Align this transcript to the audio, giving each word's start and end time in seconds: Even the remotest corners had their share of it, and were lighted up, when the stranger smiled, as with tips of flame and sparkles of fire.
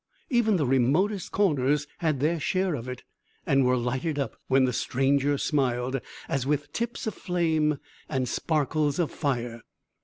Even 0.31 0.55
the 0.57 0.65
remotest 0.65 1.31
corners 1.31 1.85
had 1.99 2.21
their 2.21 2.39
share 2.39 2.73
of 2.73 2.87
it, 2.89 3.03
and 3.45 3.63
were 3.63 3.77
lighted 3.77 4.17
up, 4.17 4.35
when 4.47 4.65
the 4.65 4.73
stranger 4.73 5.37
smiled, 5.37 6.01
as 6.27 6.43
with 6.47 6.73
tips 6.73 7.05
of 7.05 7.13
flame 7.13 7.77
and 8.09 8.27
sparkles 8.27 8.97
of 8.97 9.11
fire. 9.11 9.61